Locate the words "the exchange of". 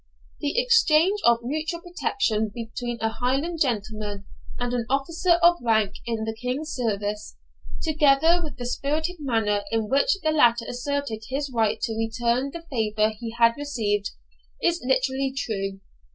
0.39-1.43